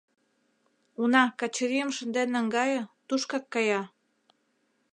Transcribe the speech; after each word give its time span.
Уна, 1.01 1.23
Качырийым 1.39 1.89
шынден 1.97 2.29
наҥгае, 2.35 2.81
тушкак 3.07 3.43
кая! 3.53 3.81